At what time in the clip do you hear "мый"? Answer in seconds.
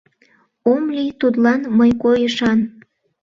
1.77-1.91